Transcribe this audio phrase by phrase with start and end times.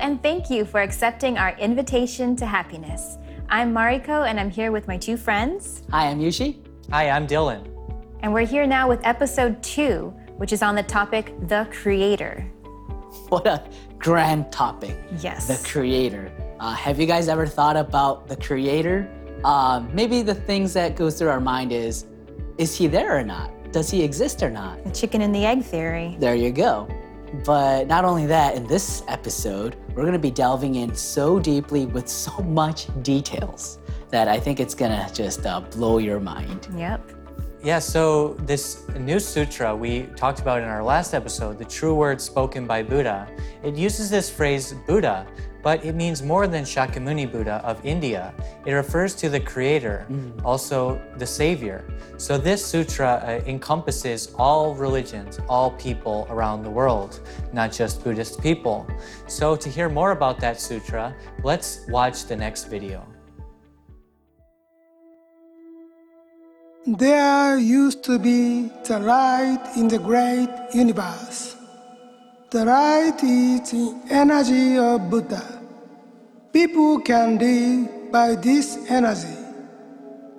[0.00, 3.18] Hello, and thank you for accepting our invitation to happiness.
[3.50, 5.82] I'm Mariko, and I'm here with my two friends.
[5.90, 6.56] Hi, I'm Yushi.
[6.90, 7.68] Hi, I'm Dylan.
[8.20, 12.50] And we're here now with episode two, which is on the topic The Creator.
[13.28, 13.62] What a
[13.98, 14.98] grand topic.
[15.18, 15.48] Yes.
[15.48, 16.32] The creator.
[16.60, 19.06] Uh, have you guys ever thought about the creator?
[19.44, 22.06] Uh, maybe the things that goes through our mind is,
[22.56, 23.50] is he there or not?
[23.70, 24.82] Does he exist or not?
[24.82, 26.16] The chicken and the egg theory.
[26.18, 26.88] There you go.
[27.44, 31.86] But not only that, in this episode, we're going to be delving in so deeply
[31.86, 33.78] with so much details
[34.10, 36.68] that I think it's going to just uh, blow your mind.
[36.76, 37.12] Yep.
[37.62, 42.24] Yeah, so this new sutra we talked about in our last episode, the true words
[42.24, 43.28] spoken by Buddha,
[43.62, 45.26] it uses this phrase Buddha,
[45.62, 48.32] but it means more than Shakyamuni Buddha of India.
[48.66, 50.06] It refers to the creator,
[50.44, 51.84] also the savior.
[52.16, 57.20] So this sutra uh, encompasses all religions, all people around the world,
[57.52, 58.86] not just Buddhist people.
[59.26, 63.06] So to hear more about that sutra, let's watch the next video.
[66.86, 71.59] There used to be the light in the great universe.
[72.50, 75.62] The light is the energy of Buddha.
[76.52, 79.38] People can live by this energy.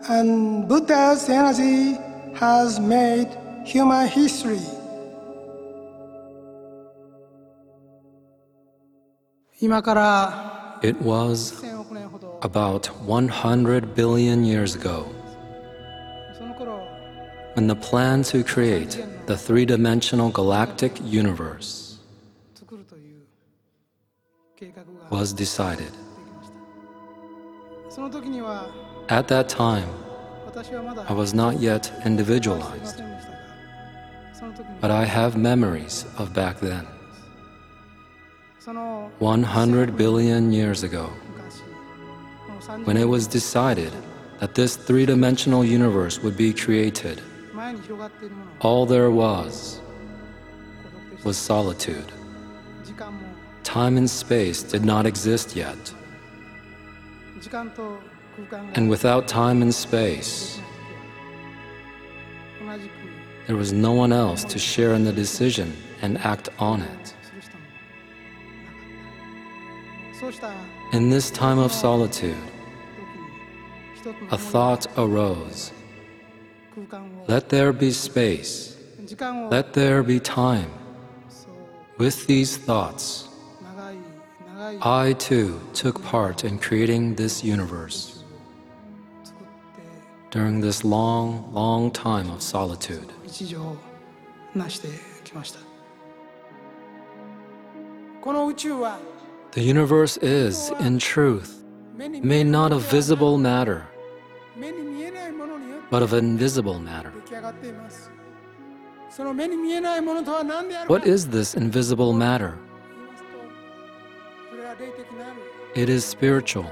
[0.09, 1.97] And Buddha's energy
[2.35, 3.29] has made
[3.63, 4.59] human history.
[9.61, 11.63] It was
[12.41, 15.07] about 100 billion years ago
[17.53, 21.90] when the plan to create the three dimensional galactic universe
[25.09, 25.91] was decided.
[29.09, 29.89] At that time,
[31.07, 33.01] I was not yet individualized,
[34.79, 36.87] but I have memories of back then.
[39.19, 41.09] 100 billion years ago,
[42.83, 43.91] when it was decided
[44.39, 47.21] that this three dimensional universe would be created,
[48.59, 49.81] all there was
[51.23, 52.11] was solitude.
[53.63, 55.93] Time and space did not exist yet.
[58.73, 60.59] And without time and space,
[63.47, 67.15] there was no one else to share in the decision and act on it.
[70.93, 72.37] In this time of solitude,
[74.29, 75.71] a thought arose.
[77.27, 78.77] Let there be space.
[79.49, 80.71] Let there be time.
[81.97, 83.27] With these thoughts,
[84.79, 88.23] I too took part in creating this universe.
[90.29, 93.11] During this long, long time of solitude,
[99.51, 101.63] the universe is, in truth,
[101.97, 103.85] made not of visible matter,
[105.89, 107.11] but of invisible matter.
[110.87, 112.57] What is this invisible matter?
[115.75, 116.71] It is spiritual.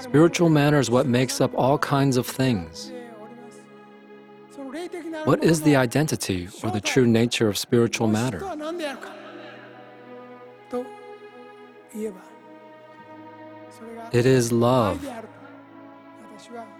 [0.00, 2.92] Spiritual matter is what makes up all kinds of things.
[5.24, 8.42] What is the identity or the true nature of spiritual matter?
[14.12, 15.08] It is love.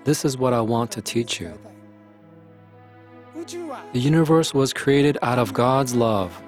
[0.04, 1.58] This is what I want to teach you.
[3.92, 6.42] The universe was created out of God's love.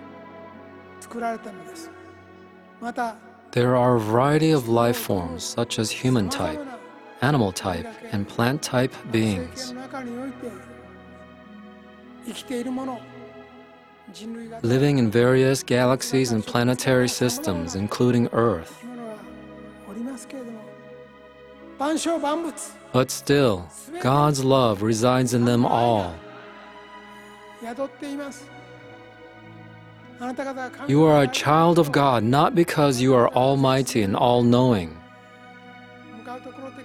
[3.53, 6.61] There are a variety of life forms such as human type,
[7.21, 9.73] animal type, and plant type beings.
[14.63, 18.85] Living in various galaxies and planetary systems, including Earth.
[22.93, 23.69] But still,
[24.01, 26.15] God's love resides in them all.
[30.87, 34.97] You are a child of God not because you are almighty and all knowing,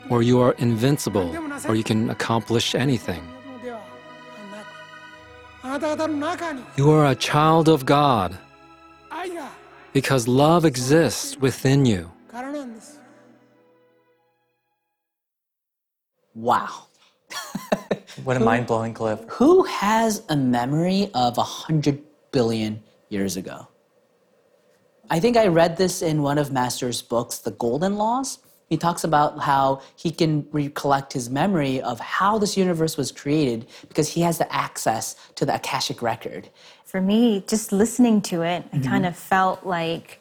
[0.09, 1.29] or you are invincible,
[1.67, 3.21] or you can accomplish anything.
[6.77, 8.35] You are a child of God
[9.93, 12.09] because love exists within you.
[16.33, 16.87] Wow.
[18.23, 19.29] what a mind blowing clip.
[19.29, 22.01] Who has a memory of a 100
[22.31, 23.67] billion years ago?
[25.09, 28.39] I think I read this in one of Master's books, The Golden Laws.
[28.69, 33.67] He talks about how he can recollect his memory of how this universe was created
[33.87, 36.49] because he has the access to the Akashic record.
[36.83, 40.19] For me, just listening to it, I kind of felt like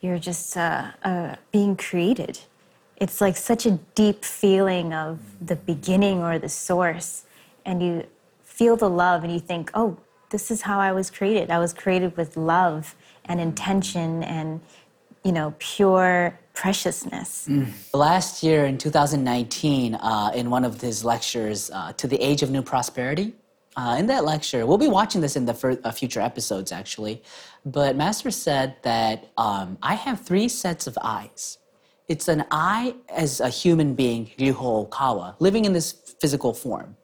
[0.00, 2.38] you're just uh, uh, being created.
[2.96, 7.24] It's like such a deep feeling of the beginning or the source,
[7.64, 8.06] and you
[8.44, 9.96] feel the love and you think, oh,
[10.30, 11.50] this is how I was created.
[11.50, 12.94] I was created with love
[13.26, 14.60] and intention and,
[15.24, 17.48] you know, pure preciousness.
[17.92, 22.50] Last year in 2019, uh, in one of his lectures, uh, To the Age of
[22.50, 23.34] New Prosperity,
[23.76, 27.22] uh, in that lecture, we'll be watching this in the fir- uh, future episodes actually,
[27.64, 31.58] but Master said that um, I have three sets of eyes.
[32.08, 36.96] It's an eye as a human being, Ryuho Okawa, living in this physical form.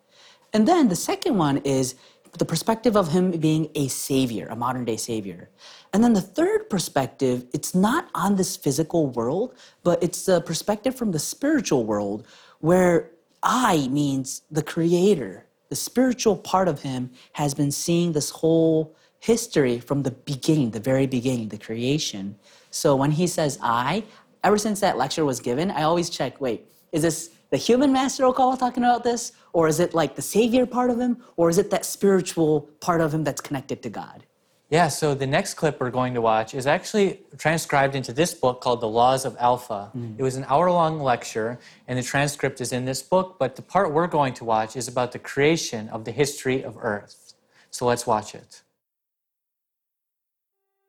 [0.52, 1.94] And then the second one is
[2.38, 5.48] the perspective of him being a savior, a modern day savior.
[5.92, 10.94] And then the third perspective, it's not on this physical world, but it's the perspective
[10.94, 12.26] from the spiritual world
[12.60, 13.10] where
[13.42, 15.46] I means the creator.
[15.68, 20.80] The spiritual part of him has been seeing this whole history from the beginning, the
[20.80, 22.36] very beginning, the creation.
[22.70, 24.04] So when he says I,
[24.44, 28.24] ever since that lecture was given, I always check wait, is this the human Master
[28.24, 29.32] Okawa talking about this?
[29.52, 31.22] Or is it like the Savior part of him?
[31.36, 34.24] Or is it that spiritual part of him that's connected to God?
[34.68, 38.60] Yeah, so the next clip we're going to watch is actually transcribed into this book
[38.60, 39.92] called The Laws of Alpha.
[39.96, 40.18] Mm.
[40.18, 43.62] It was an hour long lecture, and the transcript is in this book, but the
[43.62, 47.34] part we're going to watch is about the creation of the history of Earth.
[47.70, 48.62] So let's watch it.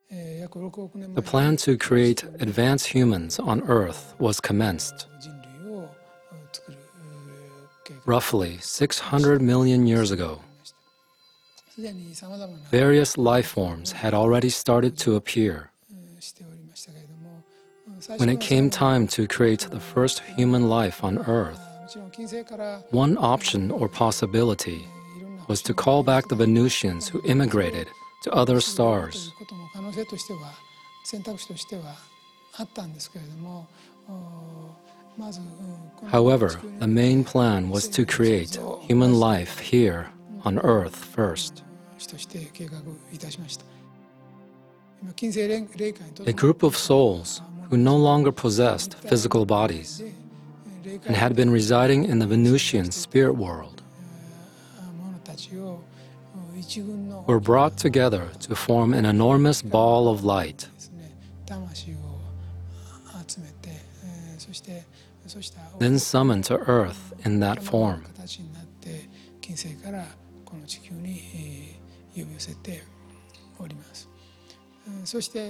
[0.10, 5.06] The plan to create advanced humans on Earth was commenced
[8.08, 10.40] roughly 600 million years ago,
[12.72, 15.70] various life forms had already started to appear.
[18.18, 21.60] When it came time to create the first human life on Earth,
[22.92, 24.88] one option or possibility
[25.48, 27.88] was to call back the Venusians who immigrated
[28.24, 29.32] to other stars.
[36.08, 40.10] However, the main plan was to create human life here
[40.44, 41.64] on Earth first.
[46.26, 50.04] A group of souls who no longer possessed physical bodies
[51.06, 53.82] and had been residing in the Venusian spirit world
[57.26, 60.68] were brought together to form an enormous ball of light
[65.80, 68.04] then summoned to earth in that form.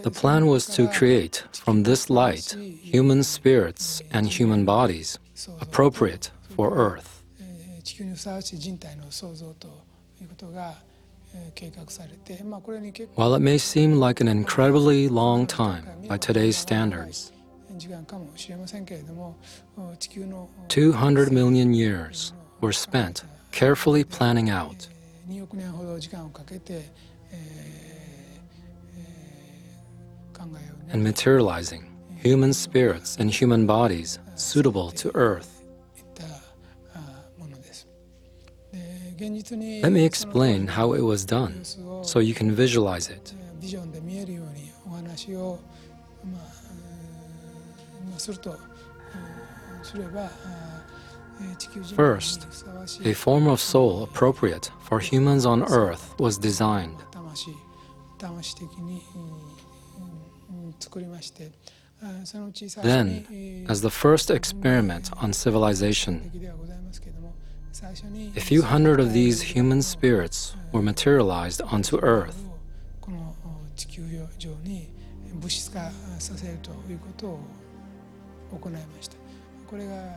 [0.03, 5.19] The plan was to create from this light human spirits and human bodies
[5.61, 7.23] appropriate for earth.
[13.15, 17.31] While it may seem like an incredibly long time by today's standards,
[20.67, 24.87] 200 million years were spent carefully planning out
[30.89, 35.63] and materializing human spirits and human bodies suitable to Earth.
[39.19, 41.63] Let me explain how it was done
[42.03, 43.33] so you can visualize it.
[48.18, 50.30] するとうんすればあ
[51.40, 56.96] えー地球人類に First, ふさわし A い form of soul appropriate for humans on Earth was designed.
[57.12, 57.50] 魂
[58.18, 61.50] 魂的に、うんうん作りまして
[62.02, 67.34] あそのうち最初に Then, えー as the first experiment on civilization, 的ではございますけれども
[67.72, 72.34] 最初に a few hundred of these human spirits were materialized onto Earth.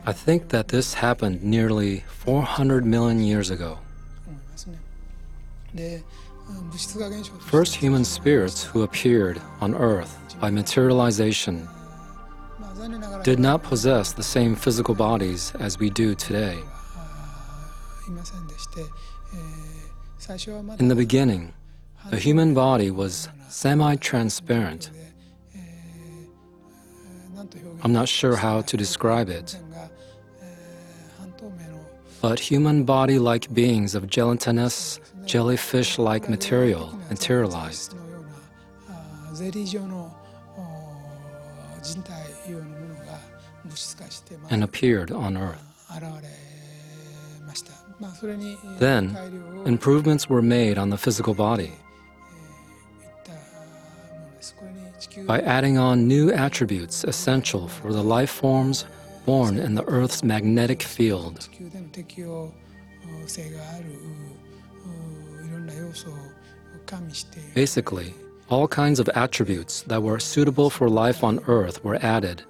[0.05, 3.79] I think that this happened nearly 400 million years ago.
[7.41, 11.67] First human spirits who appeared on Earth by materialization
[13.23, 16.59] did not possess the same physical bodies as we do today.
[20.79, 21.53] In the beginning,
[22.09, 24.89] the human body was semi transparent
[27.83, 29.57] I'm not sure how to describe it.
[32.21, 37.95] But human body like beings of gelatinous, jellyfish like material materialized.
[44.49, 45.63] And appeared on Earth.
[48.77, 49.17] Then,
[49.65, 51.71] improvements were made on the physical body.
[55.31, 58.83] by adding on new attributes essential for the life forms
[59.25, 61.47] born in the Earth's magnetic field.
[67.55, 68.13] Basically,
[68.49, 72.43] all kinds of attributes that were suitable for life on Earth were added.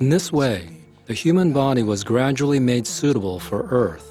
[0.00, 0.58] In this way,
[1.04, 4.08] the human body was gradually made suitable for Earth.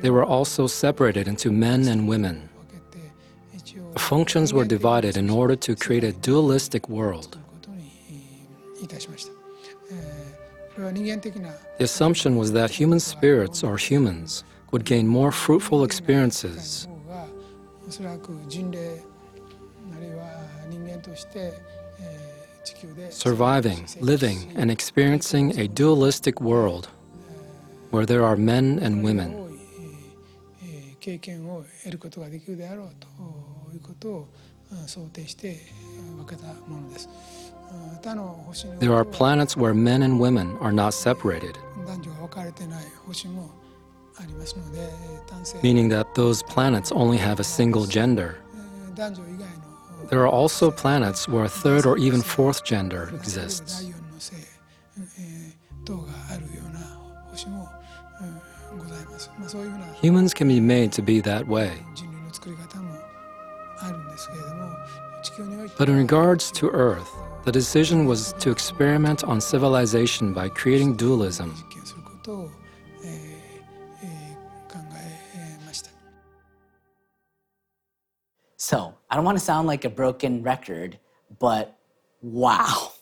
[0.00, 2.50] They were also separated into men and women
[3.98, 7.38] functions were divided in order to create a dualistic world.
[11.78, 16.88] The assumption was that human spirits or humans would gain more fruitful experiences
[23.10, 26.88] surviving, living, and experiencing a dualistic world
[27.90, 29.30] where there are men and women.
[38.78, 41.58] There are planets where men and women are not separated,
[45.62, 48.38] meaning that those planets only have a single gender.
[50.10, 53.86] There are also planets where a third or even fourth gender exists.
[60.02, 61.72] Humans can be made to be that way.
[65.76, 67.10] But in regards to Earth,
[67.44, 71.52] the decision was to experiment on civilization by creating dualism.
[78.56, 80.98] So, I don't want to sound like a broken record,
[81.38, 81.76] but
[82.22, 82.92] wow.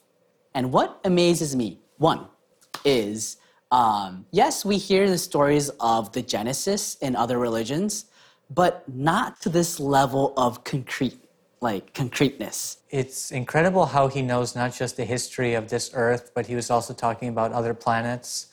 [0.54, 2.26] And what amazes me, one,
[2.84, 3.36] is
[3.70, 8.06] um, yes, we hear the stories of the Genesis in other religions,
[8.50, 11.21] but not to this level of concrete
[11.62, 12.78] like concreteness.
[12.90, 16.70] It's incredible how he knows not just the history of this earth, but he was
[16.70, 18.48] also talking about other planets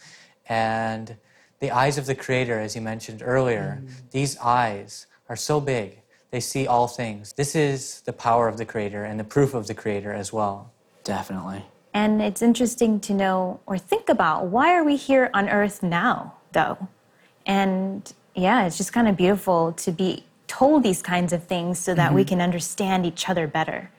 [0.48, 1.18] and
[1.60, 3.82] the eyes of the Creator, as you mentioned earlier.
[3.84, 3.92] Mm.
[4.12, 6.02] These eyes are so big,
[6.32, 7.34] they see all things.
[7.34, 10.72] This is the power of the Creator and the proof of the Creator as well.
[11.04, 11.66] Definitely.
[11.94, 16.36] And it's interesting to know or think about why are we here on earth now,
[16.52, 16.88] though?
[17.46, 21.94] And yeah, it's just kind of beautiful to be told these kinds of things so
[21.94, 23.90] that we can understand each other better.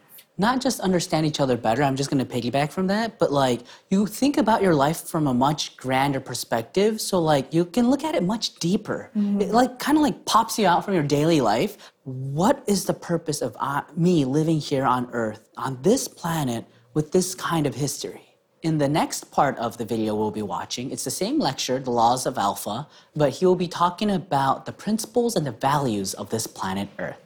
[0.40, 3.61] not just understand each other better, I'm just going to piggyback from that, but like
[3.90, 6.99] you think about your life from a much grander perspective.
[6.99, 9.11] So like you can look at it much deeper.
[9.42, 11.92] It like kind of like pops you out from your daily life.
[12.04, 16.64] What is the purpose of uh, me living here on earth, on this planet
[16.95, 18.30] with this kind of history?
[18.62, 21.90] In the next part of the video we'll be watching, it's the same lecture, The
[21.90, 22.87] Laws of Alpha,
[23.17, 27.17] but he will be talking about the principles and the values of this planet Earth.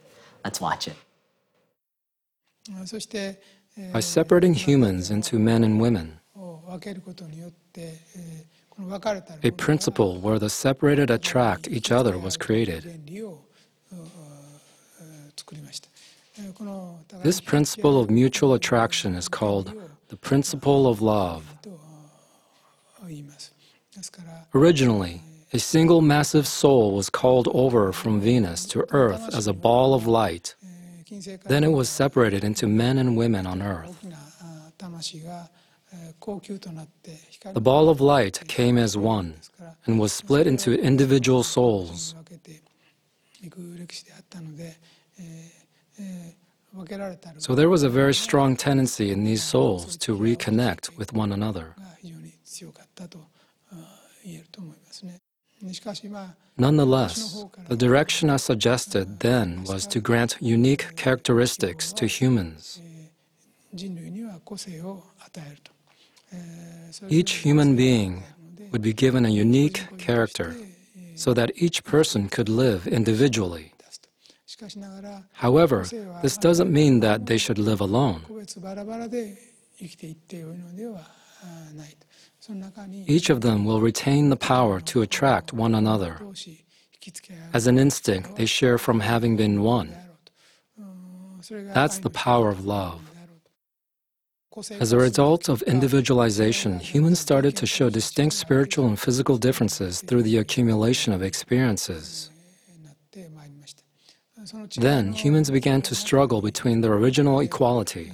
[0.45, 0.95] Let's watch it.
[2.71, 6.21] Uh, By separating humans into men and women,
[9.43, 12.83] a principle where the separated attract each other was created.
[17.23, 19.73] This principle of mutual attraction is called
[20.15, 21.43] the principle of love.
[24.55, 25.21] Originally,
[25.53, 30.07] a single massive soul was called over from Venus to Earth as a ball of
[30.07, 30.55] light.
[31.47, 33.93] Then it was separated into men and women on Earth.
[37.59, 39.35] The ball of light came as one
[39.85, 42.15] and was split into individual souls.
[47.39, 51.75] So there was a very strong tendency in these souls to reconnect with one another.
[56.59, 62.81] Nonetheless, the direction I suggested then was to grant unique characteristics to humans.
[67.09, 68.23] Each human being
[68.73, 70.55] would be given a unique character
[71.15, 73.74] so that each person could live individually.
[75.33, 75.85] However,
[76.23, 78.23] this doesn't mean that they should live alone.
[83.07, 86.21] Each of them will retain the power to attract one another.
[87.53, 89.95] As an instinct, they share from having been one.
[91.51, 93.01] That's the power of love.
[94.79, 100.23] As a result of individualization, humans started to show distinct spiritual and physical differences through
[100.23, 102.31] the accumulation of experiences.
[104.77, 108.13] Then humans began to struggle between their original equality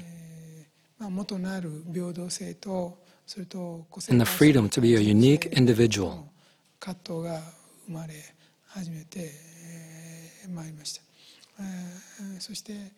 [4.08, 6.30] and the freedom to be a unique individual.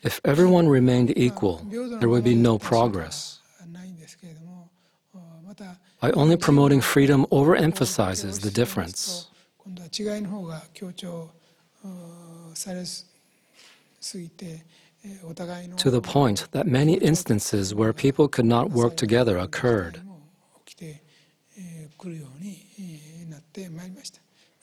[0.03, 1.67] If everyone remained equal,
[2.01, 3.41] there would be no progress.
[6.01, 9.29] By only promoting freedom overemphasizes the difference.
[14.15, 14.29] Eh,
[15.05, 20.01] eh, to the point that many instances where people could not work together occurred.
[20.81, 20.95] Eh,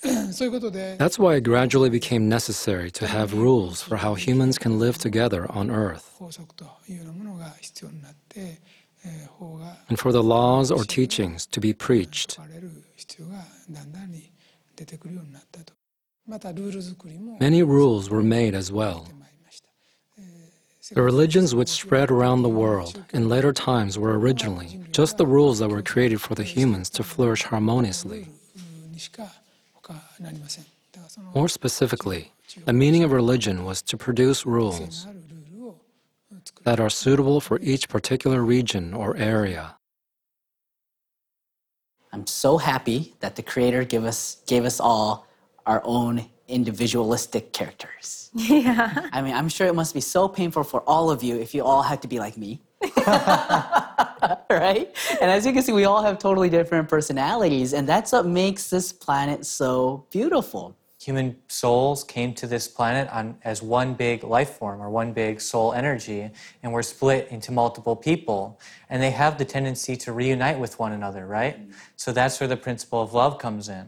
[0.98, 5.50] That's why it gradually became necessary to have rules for how humans can live together
[5.52, 6.16] on Earth.
[9.90, 12.40] And for the laws or teachings to be preached.
[17.40, 19.08] Many rules were made as well.
[20.92, 25.60] The religions which spread around the world in later times were originally just the rules
[25.60, 28.28] that were created for the humans to flourish harmoniously.
[31.36, 32.32] More specifically,
[32.66, 35.08] the meaning of religion was to produce rules
[36.64, 39.76] that are suitable for each particular region or area.
[42.12, 45.28] I'm so happy that the Creator gave us, gave us all
[45.70, 48.16] our own individualistic characters.
[48.36, 49.10] Yeah.
[49.12, 51.64] I mean, I'm sure it must be so painful for all of you if you
[51.64, 52.62] all had to be like me.
[54.50, 54.88] right?
[55.22, 58.70] And as you can see, we all have totally different personalities, and that's what makes
[58.70, 60.76] this planet so beautiful.
[61.02, 65.40] Human souls came to this planet on, as one big life form or one big
[65.40, 66.30] soul energy,
[66.62, 68.60] and we're split into multiple people.
[68.90, 71.56] And they have the tendency to reunite with one another, right?
[71.58, 71.72] Mm-hmm.
[71.96, 73.88] So that's where the principle of love comes in.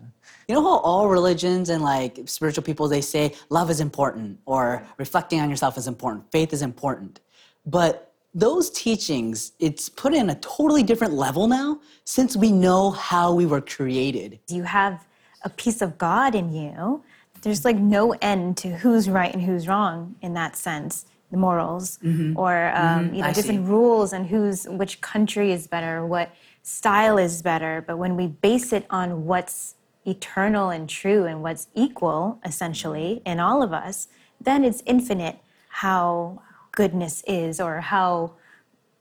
[0.51, 4.85] You know how all religions and like spiritual people they say love is important or
[4.97, 7.21] reflecting on yourself is important, faith is important.
[7.65, 13.33] But those teachings, it's put in a totally different level now since we know how
[13.33, 14.39] we were created.
[14.49, 15.07] you have
[15.45, 17.01] a piece of God in you,
[17.43, 21.97] there's like no end to who's right and who's wrong in that sense, the morals
[22.35, 23.71] or um, you know I different see.
[23.71, 27.85] rules and who's which country is better, what style is better.
[27.87, 33.31] But when we base it on what's eternal and true and what's equal essentially mm-hmm.
[33.31, 34.07] in all of us,
[34.39, 38.33] then it's infinite how goodness is or how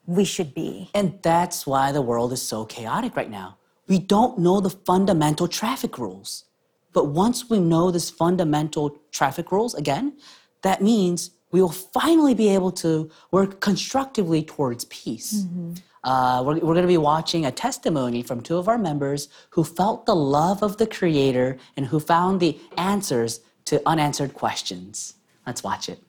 [0.07, 0.91] we should be.
[0.95, 3.59] And that's why the world is so chaotic right now.
[3.87, 6.45] We don't know the fundamental traffic rules.
[6.93, 10.19] But once we know this fundamental traffic rules again,
[10.63, 15.45] that means we will finally be able to work constructively towards peace.
[16.05, 19.63] Uh, we're we're going to be watching a testimony from two of our members who
[19.65, 25.15] felt the love of the Creator and who found the answers to unanswered questions.
[25.47, 26.01] Let's watch it.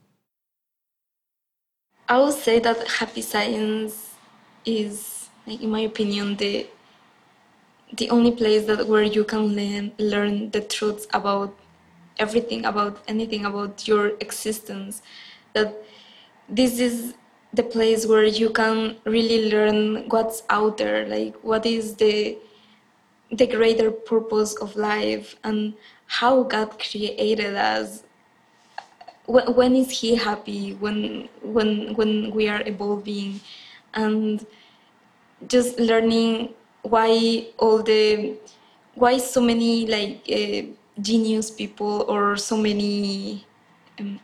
[2.07, 4.15] I would say that happy science
[4.65, 6.67] is, like, in my opinion, the
[7.97, 11.53] the only place that where you can learn learn the truths about
[12.17, 15.01] everything, about anything, about your existence.
[15.53, 15.83] That
[16.49, 17.15] this is
[17.53, 22.37] the place where you can really learn what's out there, like what is the
[23.31, 25.73] the greater purpose of life and
[26.07, 28.03] how God created us.
[29.25, 30.73] When, when is he happy?
[30.73, 33.39] When when when we are evolving
[33.93, 34.45] and
[35.47, 38.35] just learning why all the
[38.95, 40.67] why so many like uh,
[40.99, 43.45] genius people or so many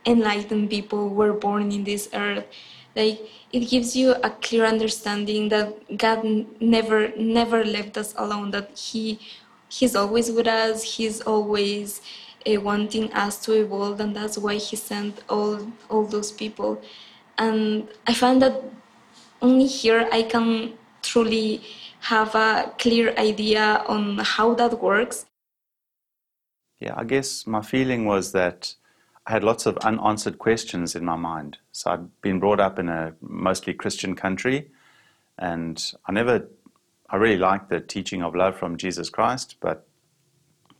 [0.06, 2.44] enlightened people were born in this earth.
[2.96, 3.20] Like
[3.52, 6.24] it gives you a clear understanding that god
[6.60, 9.18] never never left us alone that he
[9.68, 12.00] he's always with us he's always
[12.46, 16.82] uh, wanting us to evolve and that's why he sent all all those people.
[17.38, 18.62] And i find that
[19.40, 21.62] only here i can truly
[22.00, 25.26] have a clear idea on how that works.
[26.80, 28.74] Yeah, I guess my feeling was that
[29.28, 31.58] I had lots of unanswered questions in my mind.
[31.72, 34.70] So I'd been brought up in a mostly Christian country,
[35.38, 36.48] and I never,
[37.10, 39.86] I really liked the teaching of love from Jesus Christ, but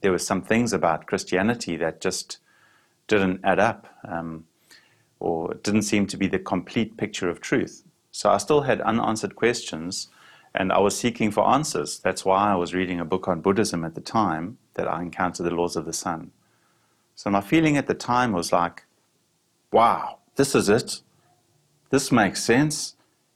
[0.01, 2.39] there were some things about Christianity that just
[3.07, 4.47] didn't add up, um,
[5.21, 7.85] or didn't seem to be the complete picture of truth.
[8.13, 10.09] So I still had unanswered questions,
[10.55, 11.99] and I was seeking for answers.
[11.99, 15.45] That's why I was reading a book on Buddhism at the time that I encountered
[15.45, 16.31] the laws of the sun.
[17.19, 18.85] So my feeling at the time was like,
[19.73, 21.03] wow, this is it.
[21.91, 22.95] This makes sense.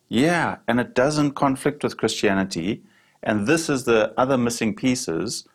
[0.08, 2.84] Yeah, and it doesn't conflict with Christianity.
[3.24, 5.48] And this is the other missing pieces.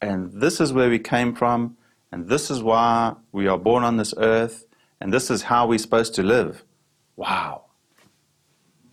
[0.00, 1.76] And this is where we came from.
[2.10, 4.64] And this is why we are born on this earth.
[4.98, 6.64] And this is how we're supposed to live.
[7.16, 7.66] Wow.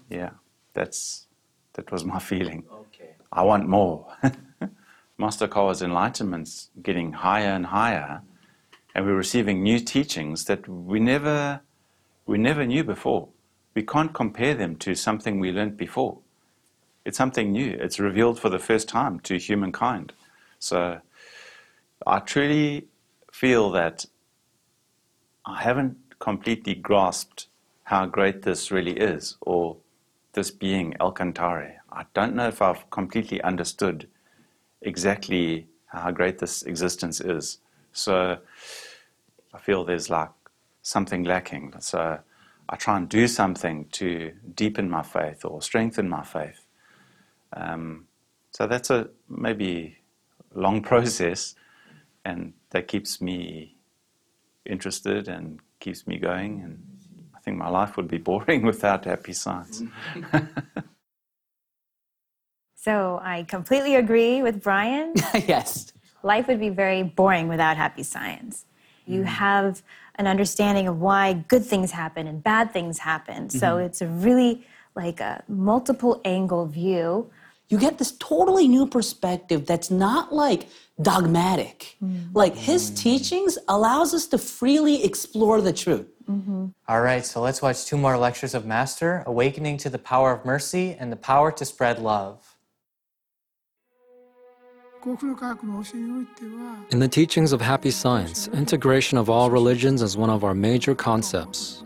[0.10, 0.32] Yeah,
[0.74, 1.28] that's
[1.76, 2.66] that was my feeling.
[2.70, 3.12] Okay.
[3.32, 4.14] I want more.
[5.18, 8.24] Master Okawa's enlightenment's getting higher and higher,
[8.98, 11.62] and we're receiving new teachings that we never,
[12.26, 13.30] we never knew before.
[13.76, 16.18] We can't compare them to something we learned before.
[17.06, 17.78] It's something new.
[17.80, 20.14] It's revealed for the first time to humankind.
[20.58, 21.00] So
[22.08, 22.88] I truly
[23.32, 24.08] feel that
[25.46, 27.50] I haven't completely grasped
[27.84, 29.78] how great this really is, or
[30.34, 31.76] this being El Cantare.
[31.92, 34.08] I don't know if I've completely understood
[34.82, 37.60] exactly how great this existence is.
[37.94, 38.40] So
[39.58, 40.30] I feel there's like
[40.84, 41.74] something lacking.
[41.80, 42.20] So
[42.70, 46.62] I try and do something to deepen my faith or strengthen my faith.
[47.54, 48.06] Um,
[48.52, 49.98] so that's a maybe
[50.54, 51.56] long process,
[52.24, 53.78] and that keeps me
[54.66, 56.62] interested and keeps me going.
[56.62, 56.84] And
[57.36, 59.84] I think my life would be boring without happy science.
[62.80, 65.14] So I completely agree with Brian.
[65.34, 65.92] yes.
[66.24, 68.66] Life would be very boring without happy science.
[69.08, 69.26] You mm.
[69.26, 69.82] have
[70.16, 73.50] an understanding of why good things happen and bad things happen.
[73.50, 73.86] So mm-hmm.
[73.86, 74.66] it's a really
[74.96, 77.30] like a multiple angle view.
[77.70, 80.68] You get this totally new perspective that's not like
[81.02, 81.98] dogmatic.
[82.04, 82.30] Mm.
[82.34, 82.98] Like his mm.
[82.98, 86.08] teachings allows us to freely explore the truth.
[86.30, 86.68] Mm-hmm.
[86.88, 90.44] All right, so let's watch two more lectures of Master Awakening to the Power of
[90.46, 92.57] Mercy and the Power to Spread Love.
[95.08, 100.94] In the teachings of happy science, integration of all religions is one of our major
[100.94, 101.86] concepts.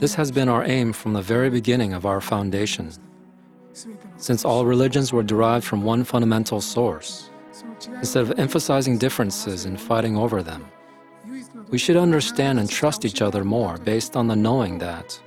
[0.00, 2.90] This has been our aim from the very beginning of our foundation.
[4.16, 7.30] Since all religions were derived from one fundamental source,
[7.94, 10.66] instead of emphasizing differences and fighting over them,
[11.68, 15.20] we should understand and trust each other more based on the knowing that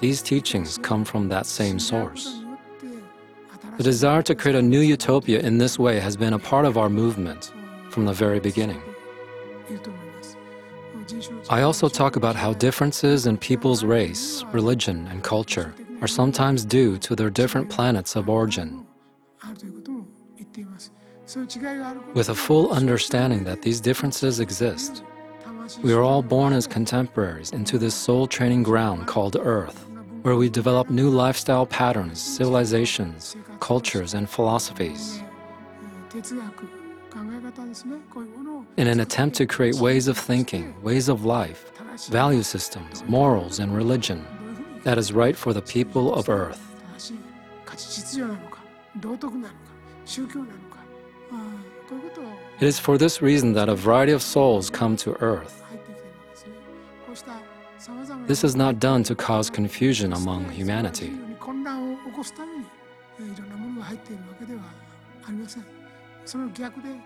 [0.00, 2.45] these teachings come from that same source.
[3.76, 6.78] The desire to create a new utopia in this way has been a part of
[6.78, 7.52] our movement
[7.90, 8.82] from the very beginning.
[11.50, 16.96] I also talk about how differences in people's race, religion, and culture are sometimes due
[16.98, 18.86] to their different planets of origin.
[22.14, 25.02] With a full understanding that these differences exist,
[25.82, 29.85] we are all born as contemporaries into this soul training ground called Earth
[30.26, 35.22] where we develop new lifestyle patterns, civilizations, cultures, and philosophies.
[38.76, 41.70] In an attempt to create ways of thinking, ways of life,
[42.08, 44.26] value systems, morals, and religion
[44.82, 46.74] that is right for the people of earth.
[52.58, 55.62] It is for this reason that a variety of souls come to earth.
[58.26, 61.12] This is not done to cause confusion among humanity.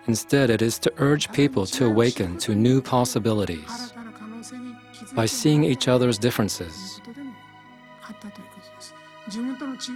[0.07, 3.93] Instead, it is to urge people to awaken to new possibilities
[5.13, 7.01] by seeing each other's differences.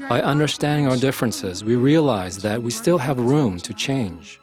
[0.07, 4.39] By understanding our differences, we realize that we still have room to change.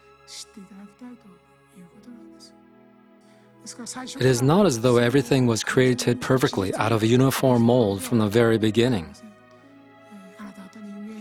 [3.63, 8.19] It is not as though everything was created perfectly out of a uniform mold from
[8.19, 9.15] the very beginning.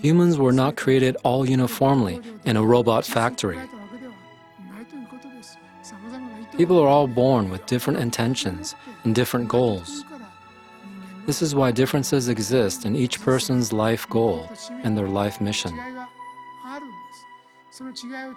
[0.01, 3.61] Humans were not created all uniformly in a robot factory.
[6.57, 8.75] People are all born with different intentions
[9.05, 10.05] and different goals.
[11.27, 14.51] This is why differences exist in each person's life goal
[14.83, 15.79] and their life mission.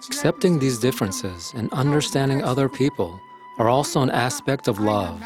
[0.07, 3.19] Accepting these differences and understanding other people
[3.57, 5.21] are also an aspect of love.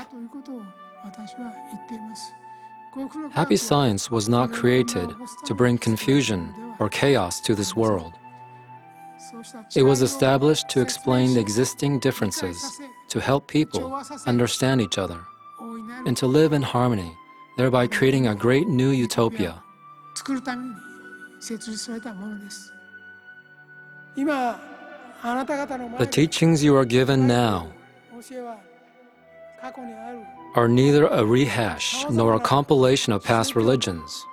[3.32, 5.13] Happy science was not created
[5.46, 8.13] to bring confusion or chaos to this world.
[9.76, 15.20] It was established to explain the existing differences, to help people understand each other,
[16.06, 17.15] and to live in harmony,
[17.58, 19.62] thereby creating a great new utopia.
[25.98, 27.72] The teachings you are given now
[30.55, 34.25] are neither a rehash nor a compilation of past religions.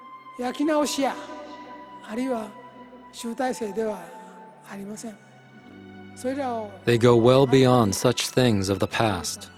[6.85, 9.51] They go well beyond such things of the past.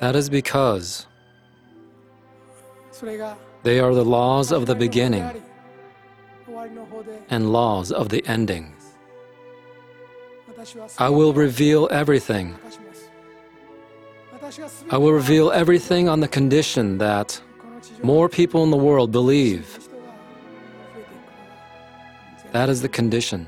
[0.00, 1.06] That is because
[3.62, 5.42] they are the laws of the beginning
[7.30, 8.74] and laws of the ending.
[10.98, 12.56] I will reveal everything.
[14.90, 17.40] I will reveal everything on the condition that
[18.02, 19.88] more people in the world believe.
[22.52, 23.46] That is the condition.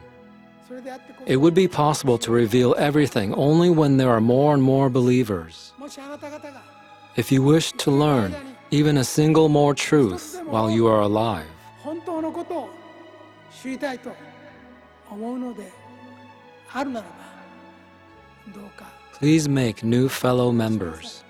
[1.26, 5.72] It would be possible to reveal everything only when there are more and more believers.
[7.16, 8.34] If you wish to learn
[8.70, 11.46] even a single more truth while you are alive,
[19.12, 21.22] Please make new fellow members.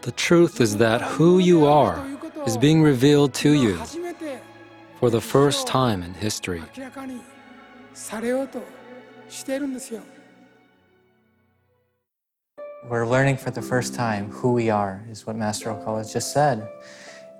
[0.00, 2.02] The truth is that who you are
[2.46, 3.76] is being revealed to you
[4.98, 6.62] for the first time in history.
[12.88, 16.66] We're learning for the first time who we are, is what Master Okawa just said.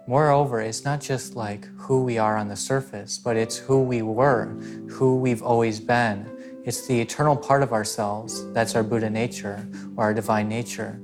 [0.07, 4.03] Moreover, it's not just like who we are on the surface, but it's who we
[4.03, 4.47] were,
[4.91, 6.34] who we've always been,
[6.65, 8.51] it's the eternal part of ourselves.
[8.55, 10.99] That's our Buddha nature, or our divine nature.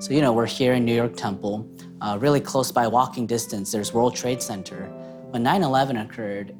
[0.00, 1.68] So, you know, we're here in New York Temple,
[2.00, 3.70] uh, really close by walking distance.
[3.70, 4.86] There's World Trade Center.
[5.28, 6.56] When 9 11 occurred,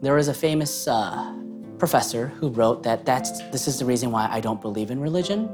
[0.00, 1.34] there was a famous uh,
[1.78, 5.46] professor who wrote that that's, this is the reason why I don't believe in religion.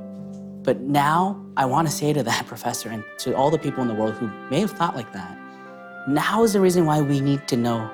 [0.62, 3.88] But now I want to say to that professor and to all the people in
[3.88, 5.37] the world who may have thought like that,
[6.07, 7.90] now is the reason why we need to know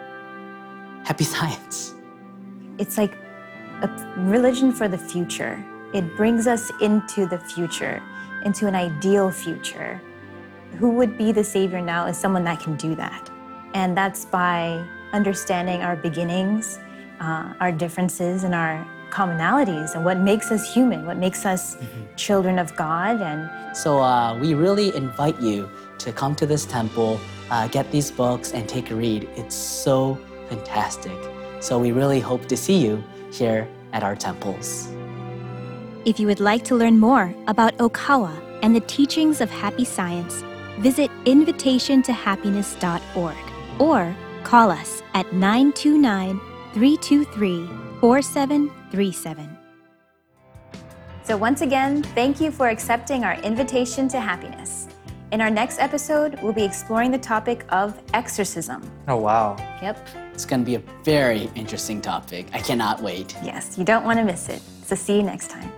[1.06, 1.94] happy science.
[2.78, 3.21] It's like
[3.82, 5.62] a religion for the future.
[5.92, 8.02] It brings us into the future,
[8.44, 10.00] into an ideal future.
[10.78, 13.30] Who would be the savior now is someone that can do that.
[13.74, 16.78] And that's by understanding our beginnings,
[17.20, 21.76] uh, our differences, and our commonalities, and what makes us human, what makes us
[22.16, 23.20] children of God.
[23.20, 25.68] And So uh, we really invite you
[25.98, 29.28] to come to this temple, uh, get these books, and take a read.
[29.36, 30.18] It's so
[30.48, 31.18] fantastic.
[31.60, 34.92] So we really hope to see you here at our temples.
[36.04, 40.42] If you would like to learn more about Okawa and the teachings of happy science,
[40.78, 43.36] visit invitationtohappiness.org
[43.78, 46.40] or call us at 929
[46.74, 47.66] 323
[48.00, 49.58] 4737.
[51.22, 54.81] so, once again, thank you for accepting our invitation to happiness.
[55.32, 58.82] In our next episode, we'll be exploring the topic of exorcism.
[59.08, 59.56] Oh, wow.
[59.80, 60.06] Yep.
[60.34, 62.48] It's going to be a very interesting topic.
[62.52, 63.34] I cannot wait.
[63.42, 64.60] Yes, you don't want to miss it.
[64.84, 65.72] So, see you next time.